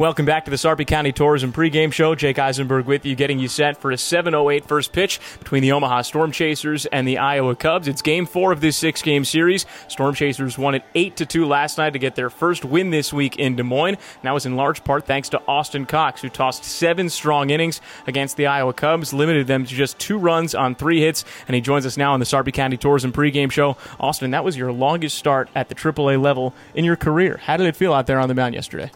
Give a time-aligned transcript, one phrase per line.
[0.00, 2.14] Welcome back to the Sarpy County Tourism pregame show.
[2.14, 6.00] Jake Eisenberg with you, getting you set for a 7:08 first pitch between the Omaha
[6.00, 7.86] Storm Chasers and the Iowa Cubs.
[7.86, 9.66] It's Game Four of this six-game series.
[9.88, 13.12] Storm Chasers won it eight to two last night to get their first win this
[13.12, 13.96] week in Des Moines.
[13.96, 17.82] And that was in large part thanks to Austin Cox, who tossed seven strong innings
[18.06, 21.60] against the Iowa Cubs, limited them to just two runs on three hits, and he
[21.60, 23.76] joins us now on the Sarpy County Tourism pregame show.
[24.00, 27.38] Austin, that was your longest start at the AAA level in your career.
[27.44, 28.90] How did it feel out there on the mound yesterday?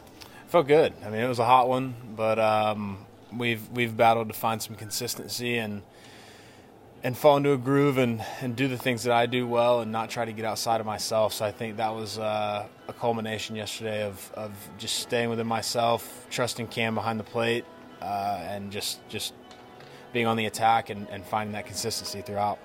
[0.54, 0.92] Felt good.
[1.04, 3.04] I mean, it was a hot one, but um,
[3.36, 5.82] we've we've battled to find some consistency and
[7.02, 9.90] and fall into a groove and, and do the things that I do well and
[9.90, 11.32] not try to get outside of myself.
[11.32, 16.28] So I think that was uh, a culmination yesterday of, of just staying within myself,
[16.30, 17.64] trusting Cam behind the plate,
[18.00, 19.34] uh, and just just
[20.12, 22.60] being on the attack and, and finding that consistency throughout.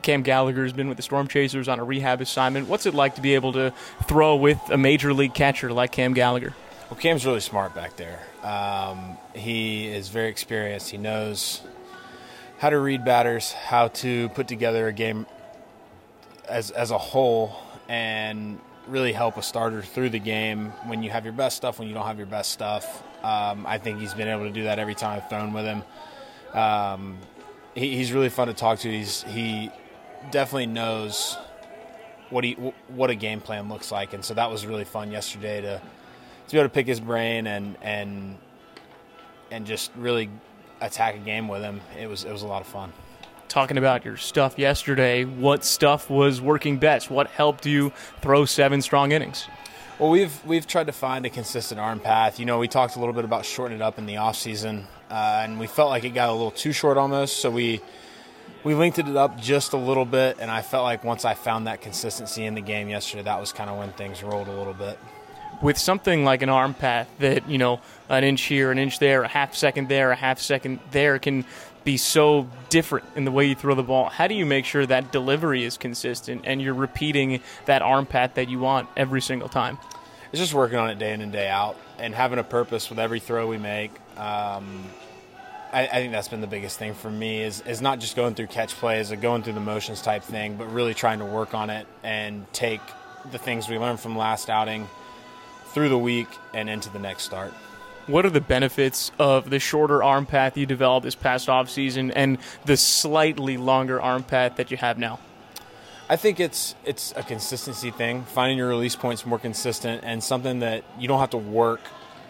[0.00, 2.68] Cam Gallagher has been with the Storm Chasers on a rehab assignment.
[2.68, 3.74] What's it like to be able to
[4.04, 6.54] throw with a major league catcher like Cam Gallagher?
[6.90, 8.20] Well, Cam's really smart back there.
[8.42, 10.90] Um, he is very experienced.
[10.90, 11.62] He knows
[12.58, 15.26] how to read batters, how to put together a game
[16.46, 17.56] as as a whole,
[17.88, 21.88] and really help a starter through the game when you have your best stuff, when
[21.88, 23.02] you don't have your best stuff.
[23.22, 25.82] Um, I think he's been able to do that every time I've thrown with him.
[26.52, 27.16] Um,
[27.74, 28.90] he, he's really fun to talk to.
[28.90, 29.70] He's he
[30.30, 31.38] definitely knows
[32.28, 32.52] what he
[32.88, 35.80] what a game plan looks like, and so that was really fun yesterday to
[36.46, 38.38] to be able to pick his brain and and
[39.50, 40.30] and just really
[40.80, 41.80] attack a game with him.
[41.98, 42.92] It was it was a lot of fun.
[43.48, 47.10] Talking about your stuff yesterday, what stuff was working best?
[47.10, 49.46] What helped you throw seven strong innings?
[49.98, 52.40] Well, we've we've tried to find a consistent arm path.
[52.40, 54.86] You know, we talked a little bit about shortening it up in the off season,
[55.10, 57.36] uh, and we felt like it got a little too short almost.
[57.36, 57.80] So we
[58.64, 61.68] we linked it up just a little bit, and I felt like once I found
[61.68, 64.74] that consistency in the game yesterday, that was kind of when things rolled a little
[64.74, 64.98] bit
[65.62, 69.22] with something like an arm path that you know an inch here, an inch there,
[69.22, 71.44] a half second there, a half second there can
[71.84, 74.08] be so different in the way you throw the ball.
[74.08, 78.34] How do you make sure that delivery is consistent and you're repeating that arm path
[78.34, 79.78] that you want every single time?
[80.32, 82.98] It's just working on it day in and day out and having a purpose with
[82.98, 83.92] every throw we make.
[84.16, 84.84] Um,
[85.72, 88.34] I, I, think that's been the biggest thing for me is, is not just going
[88.34, 91.52] through catch plays or going through the motions type thing, but really trying to work
[91.52, 92.80] on it and take
[93.30, 94.88] the things we learned from last outing–
[95.74, 97.52] through the week and into the next start.
[98.06, 102.10] What are the benefits of the shorter arm path you developed this past off season
[102.12, 105.18] and the slightly longer arm path that you have now?
[106.08, 110.60] I think it's it's a consistency thing, finding your release points more consistent and something
[110.60, 111.80] that you don't have to work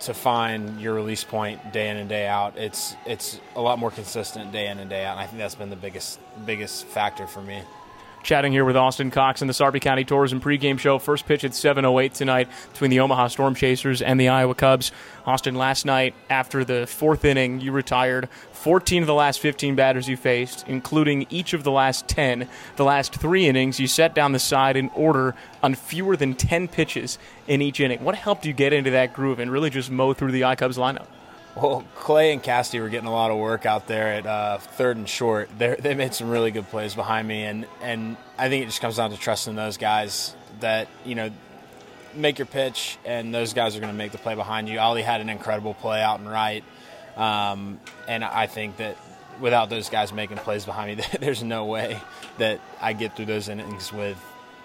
[0.00, 2.56] to find your release point day in and day out.
[2.56, 5.56] It's it's a lot more consistent day in and day out, and I think that's
[5.56, 7.62] been the biggest biggest factor for me
[8.24, 10.98] chatting here with Austin Cox in the Sarpy County Tourism pregame show.
[10.98, 14.90] First pitch at 7:08 tonight between the Omaha Storm Chasers and the Iowa Cubs.
[15.26, 20.08] Austin, last night after the fourth inning, you retired 14 of the last 15 batters
[20.08, 22.48] you faced, including each of the last 10.
[22.76, 26.68] The last three innings, you set down the side in order on fewer than 10
[26.68, 28.02] pitches in each inning.
[28.02, 30.78] What helped you get into that groove and really just mow through the I Cubs
[30.78, 31.06] lineup?
[31.56, 34.96] Well, Clay and Casty were getting a lot of work out there at uh, third
[34.96, 35.48] and short.
[35.56, 38.80] They're, they made some really good plays behind me, and, and I think it just
[38.80, 41.30] comes down to trusting those guys that you know
[42.12, 44.80] make your pitch, and those guys are going to make the play behind you.
[44.80, 46.64] Ali had an incredible play out and right,
[47.16, 47.78] um,
[48.08, 48.96] and I think that
[49.40, 52.00] without those guys making plays behind me, there's no way
[52.38, 54.18] that I get through those innings with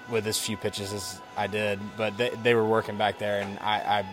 [0.10, 1.80] with as few pitches as I did.
[1.98, 4.06] But they, they were working back there, and I, I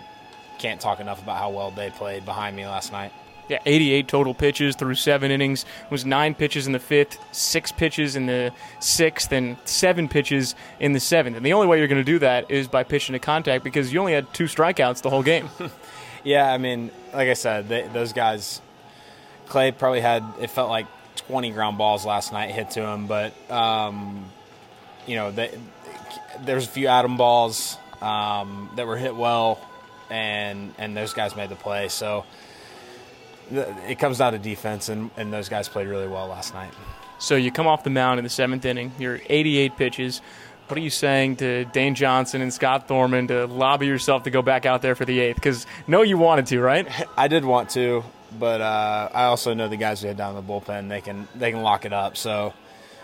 [0.58, 3.12] can't talk enough about how well they played behind me last night.
[3.48, 5.64] Yeah, 88 total pitches through seven innings.
[5.84, 10.56] It was nine pitches in the fifth, six pitches in the sixth, and seven pitches
[10.80, 11.36] in the seventh.
[11.36, 13.92] And the only way you're going to do that is by pitching to contact because
[13.92, 15.48] you only had two strikeouts the whole game.
[16.24, 18.60] yeah, I mean, like I said, they, those guys,
[19.46, 20.86] Clay probably had, it felt like
[21.28, 24.24] 20 ground balls last night hit to him, but, um,
[25.06, 25.30] you know,
[26.40, 29.60] there's a few Adam balls um, that were hit well
[30.10, 31.88] and and those guys made the play.
[31.88, 32.24] So
[33.50, 36.72] it comes down to defense, and, and those guys played really well last night.
[37.18, 38.92] So you come off the mound in the seventh inning.
[38.98, 40.20] You're 88 pitches.
[40.68, 44.42] What are you saying to Dane Johnson and Scott Thorman to lobby yourself to go
[44.42, 45.36] back out there for the eighth?
[45.36, 46.88] Because no, you wanted to, right?
[47.16, 48.02] I did want to,
[48.38, 51.28] but uh, I also know the guys who had down in the bullpen they can
[51.36, 52.16] they can lock it up.
[52.16, 52.52] So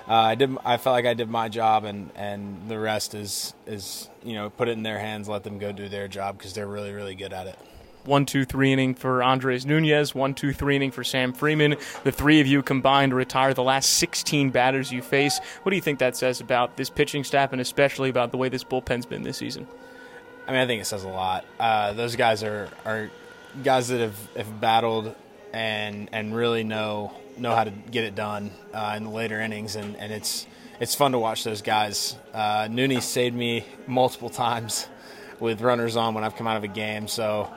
[0.08, 0.56] uh, I did.
[0.64, 4.50] I felt like I did my job, and, and the rest is is you know
[4.50, 7.14] put it in their hands, let them go do their job because they're really really
[7.14, 7.58] good at it.
[8.04, 10.12] One, two, three inning for Andres Nunez.
[10.12, 11.76] One, two, three inning for Sam Freeman.
[12.02, 15.38] The three of you combined to retire the last 16 batters you face.
[15.62, 18.48] What do you think that says about this pitching staff and especially about the way
[18.48, 19.68] this bullpen's been this season?
[20.48, 21.44] I mean, I think it says a lot.
[21.60, 23.08] Uh, those guys are are
[23.62, 25.14] guys that have, have battled
[25.52, 29.76] and and really know know how to get it done uh, in the later innings,
[29.76, 30.46] and, and it's
[30.80, 32.16] it's fun to watch those guys.
[32.32, 34.88] Uh, Nooney saved me multiple times
[35.40, 37.50] with runners on when I've come out of a game, so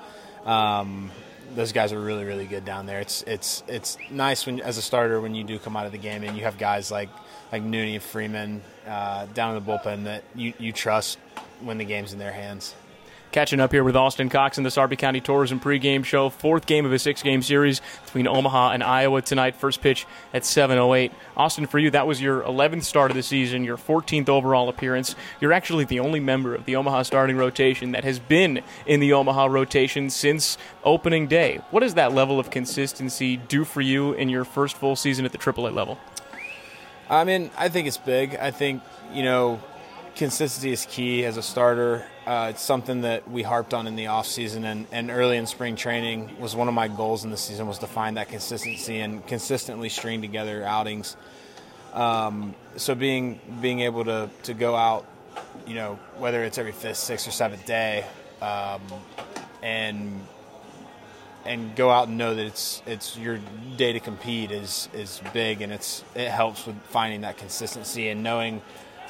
[0.45, 1.11] um,
[1.55, 2.99] those guys are really really good down there.
[2.99, 5.97] It's it's it's nice when as a starter when you do come out of the
[5.97, 7.09] game and you have guys like
[7.51, 11.17] like Nooney, Freeman uh, down in the bullpen that you you trust
[11.61, 12.75] when the game's in their hands.
[13.35, 16.29] Catching up here with Austin Cox in the Sarpy County Tourism pregame show.
[16.29, 19.57] Fourth game of a six game series between Omaha and Iowa tonight.
[19.57, 21.11] First pitch at 7.08.
[21.35, 25.17] Austin, for you, that was your 11th start of the season, your 14th overall appearance.
[25.41, 29.11] You're actually the only member of the Omaha starting rotation that has been in the
[29.11, 31.59] Omaha rotation since opening day.
[31.71, 35.33] What does that level of consistency do for you in your first full season at
[35.33, 35.99] the AAA level?
[37.09, 38.35] I mean, I think it's big.
[38.35, 38.81] I think,
[39.11, 39.59] you know,
[40.15, 42.05] consistency is key as a starter.
[42.25, 45.45] Uh, it's something that we harped on in the off season and, and early in
[45.45, 48.99] spring training was one of my goals in the season was to find that consistency
[48.99, 51.15] and consistently string together outings.
[51.93, 55.05] Um, so being being able to, to go out,
[55.67, 58.05] you know, whether it's every fifth, sixth, or seventh day,
[58.41, 58.81] um,
[59.61, 60.25] and
[61.45, 63.39] and go out and know that it's it's your
[63.77, 68.23] day to compete is is big and it's it helps with finding that consistency and
[68.23, 68.61] knowing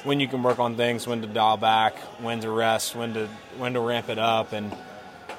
[0.04, 3.28] when you can work on things, when to dial back, when to rest, when to
[3.58, 4.74] when to ramp it up, and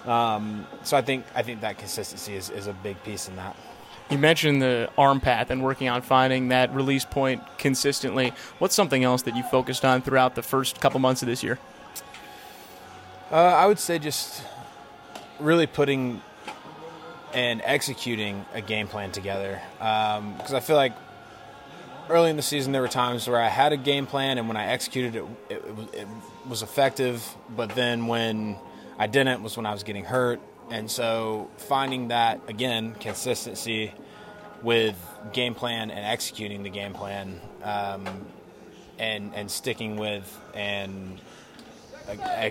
[0.06, 3.56] um, so I think I think that consistency is, is a big piece in that.
[4.10, 8.34] You mentioned the arm path and working on finding that release point consistently.
[8.58, 11.60] What's something else that you focused on throughout the first couple months of this year?
[13.30, 14.42] Uh, I would say just
[15.40, 16.22] really putting
[17.34, 20.94] and executing a game plan together because um, I feel like
[22.10, 24.58] early in the season, there were times where I had a game plan, and when
[24.58, 25.64] I executed it, it,
[25.94, 26.08] it,
[26.48, 27.36] was effective.
[27.56, 28.58] But then when
[28.98, 30.40] I didn't, was when I was getting hurt.
[30.70, 33.94] And so finding that again consistency
[34.62, 34.96] with
[35.34, 38.06] game plan and executing the game plan, um,
[39.00, 41.20] and and sticking with and
[42.10, 42.50] uh,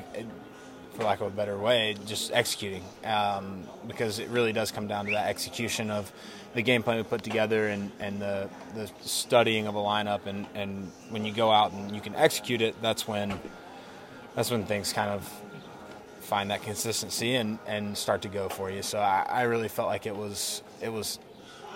[0.96, 5.06] for lack of a better way, just executing um, because it really does come down
[5.06, 6.10] to that execution of
[6.56, 10.46] the game plan we put together and, and the, the studying of a lineup and,
[10.54, 13.38] and when you go out and you can execute it, that's when
[14.34, 15.30] that's when things kind of
[16.20, 18.82] find that consistency and, and start to go for you.
[18.82, 21.18] So I, I really felt like it was it was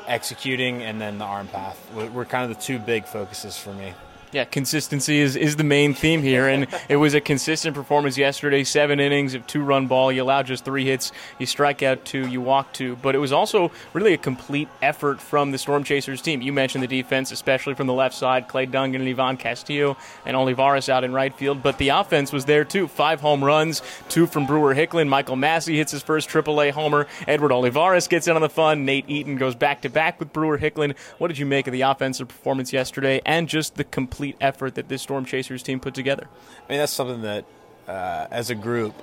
[0.07, 3.93] executing and then the arm path were kind of the two big focuses for me.
[4.33, 8.63] Yeah, consistency is, is the main theme here, and it was a consistent performance yesterday.
[8.63, 10.13] Seven innings of two run ball.
[10.13, 11.11] You allowed just three hits.
[11.41, 12.29] You strike out two.
[12.29, 12.95] You walk two.
[13.03, 16.43] But it was also really a complete effort from the Storm Chasers team.
[16.43, 18.47] You mentioned the defense, especially from the left side.
[18.47, 21.61] Clay Dungan and Ivan Castillo and Olivares out in right field.
[21.61, 22.87] But the offense was there too.
[22.87, 25.09] Five home runs, two from Brewer Hicklin.
[25.09, 27.09] Michael Massey hits his first AAA homer.
[27.27, 28.85] Edward Olivares gets in on the fun.
[28.85, 30.97] Nate Eaton goes back to back with Brewer Hicklin.
[31.19, 34.75] What did you make of the offensive performance yesterday and just the complete complete effort
[34.75, 36.29] that this Storm Chasers team put together.
[36.69, 37.47] I mean, that's something that,
[37.89, 38.95] uh, as a group,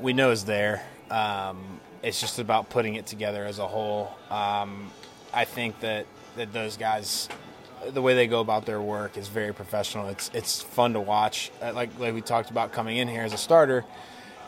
[0.00, 0.82] we know is there.
[1.10, 4.16] Um, it's just about putting it together as a whole.
[4.30, 4.90] Um,
[5.34, 7.28] I think that, that those guys,
[7.86, 10.08] the way they go about their work is very professional.
[10.08, 11.50] It's it's fun to watch.
[11.60, 13.84] Uh, like like we talked about coming in here as a starter,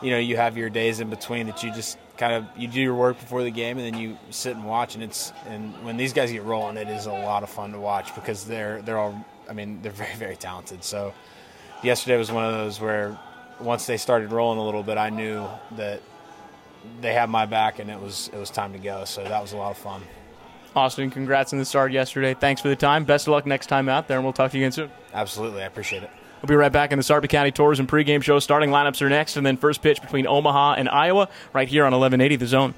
[0.01, 2.81] you know, you have your days in between that you just kind of you do
[2.81, 5.97] your work before the game and then you sit and watch and it's and when
[5.97, 8.97] these guys get rolling it is a lot of fun to watch because they're they're
[8.97, 10.83] all I mean, they're very, very talented.
[10.83, 11.13] So
[11.83, 13.17] yesterday was one of those where
[13.59, 15.47] once they started rolling a little bit, I knew
[15.77, 16.01] that
[17.01, 19.05] they had my back and it was it was time to go.
[19.05, 20.01] So that was a lot of fun.
[20.75, 22.33] Austin, congrats on the start yesterday.
[22.33, 23.05] Thanks for the time.
[23.05, 24.91] Best of luck next time out there, and we'll talk to you again soon.
[25.13, 25.63] Absolutely.
[25.63, 26.09] I appreciate it.
[26.41, 28.37] We'll be right back in the Sarpy County Tourism pregame show.
[28.39, 31.91] Starting lineups are next, and then first pitch between Omaha and Iowa right here on
[31.91, 32.75] 1180 The Zone.